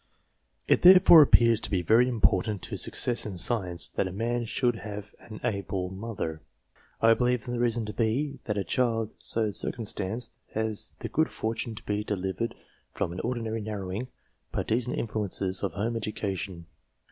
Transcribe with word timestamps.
It 0.67 0.81
therefore 0.81 1.21
appears 1.21 1.61
to 1.61 1.69
be 1.69 1.83
very 1.83 2.09
important 2.09 2.63
to 2.63 2.75
success 2.75 3.23
in 3.23 3.37
science, 3.37 3.87
that 3.87 4.07
a 4.07 4.11
man 4.11 4.45
should 4.45 4.77
have 4.77 5.13
an 5.19 5.39
able 5.43 5.89
mother. 5.91 6.41
I 7.03 7.13
believe 7.13 7.45
the 7.45 7.59
reason 7.59 7.85
to 7.85 7.93
be, 7.93 8.39
that 8.45 8.57
a 8.57 8.63
child 8.63 9.13
so 9.19 9.51
circumstanced 9.51 10.39
has 10.55 10.93
the 11.01 11.07
good 11.07 11.29
fortune 11.29 11.75
to 11.75 11.83
be 11.85 12.03
delivered 12.03 12.55
from 12.91 13.15
the 13.15 13.21
ordinary 13.21 13.61
narrowing, 13.61 14.07
partisan 14.51 14.95
influences 14.95 15.61
of 15.61 15.73
home 15.73 15.95
education. 15.95 16.65